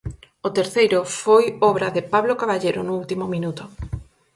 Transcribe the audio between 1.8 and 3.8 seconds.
de Pablo Caballero no último minuto.